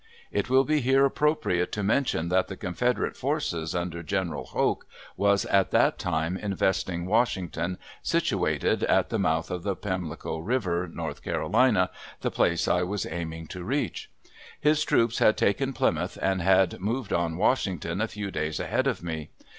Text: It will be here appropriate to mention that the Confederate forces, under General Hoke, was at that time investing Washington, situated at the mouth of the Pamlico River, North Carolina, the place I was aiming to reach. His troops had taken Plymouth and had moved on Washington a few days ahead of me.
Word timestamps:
It 0.31 0.49
will 0.49 0.63
be 0.63 0.81
here 0.81 1.05
appropriate 1.05 1.71
to 1.73 1.83
mention 1.83 2.29
that 2.29 2.47
the 2.47 2.57
Confederate 2.57 3.15
forces, 3.15 3.75
under 3.75 4.01
General 4.01 4.45
Hoke, 4.45 4.87
was 5.15 5.45
at 5.45 5.69
that 5.69 5.99
time 5.99 6.37
investing 6.37 7.05
Washington, 7.05 7.77
situated 8.01 8.83
at 8.85 9.09
the 9.09 9.19
mouth 9.19 9.51
of 9.51 9.61
the 9.61 9.75
Pamlico 9.75 10.39
River, 10.39 10.89
North 10.91 11.21
Carolina, 11.21 11.91
the 12.21 12.31
place 12.31 12.67
I 12.67 12.81
was 12.81 13.05
aiming 13.05 13.45
to 13.49 13.63
reach. 13.63 14.09
His 14.59 14.83
troops 14.83 15.19
had 15.19 15.37
taken 15.37 15.71
Plymouth 15.71 16.17
and 16.19 16.41
had 16.41 16.79
moved 16.79 17.13
on 17.13 17.37
Washington 17.37 18.01
a 18.01 18.07
few 18.07 18.31
days 18.31 18.59
ahead 18.59 18.87
of 18.87 19.03
me. 19.03 19.29